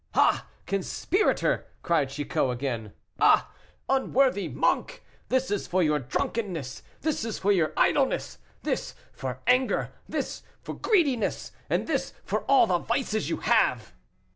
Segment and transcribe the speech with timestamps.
[0.15, 0.47] "Ah!
[0.65, 3.51] conspirator!" cried Chicot again; "ah!
[3.87, 10.73] unworthy monk, this is for your drunkenness, this for idleness, this for anger, this for
[10.73, 13.93] greediness, and this for all the vices you have."